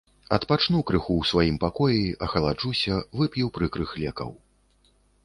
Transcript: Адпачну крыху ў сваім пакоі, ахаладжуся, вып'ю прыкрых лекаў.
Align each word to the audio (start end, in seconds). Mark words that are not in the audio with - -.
Адпачну 0.35 0.79
крыху 0.89 1.13
ў 1.23 1.29
сваім 1.31 1.59
пакоі, 1.63 1.99
ахаладжуся, 2.29 2.97
вып'ю 3.21 3.51
прыкрых 3.59 3.89
лекаў. 4.05 4.29